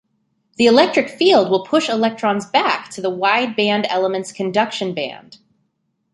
The 0.55 0.65
electric 0.65 1.09
field 1.11 1.51
will 1.51 1.63
push 1.63 1.87
electrons 1.87 2.47
back 2.47 2.89
to 2.93 3.01
the 3.01 3.09
wide 3.11 3.55
band 3.55 3.85
element's 3.87 4.31
conduction 4.31 4.95
band. 4.95 5.37